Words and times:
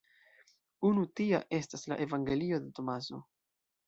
Unu 0.87 1.03
tia 1.19 1.41
estas 1.57 1.83
la 1.91 1.97
evangelio 2.05 2.59
de 2.65 2.73
Tomaso. 2.81 3.21